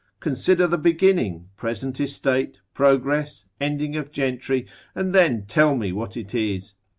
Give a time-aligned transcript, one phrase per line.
[0.19, 6.33] Consider the beginning, present estate, progress, ending of gentry, and then tell me what it
[6.33, 6.75] is.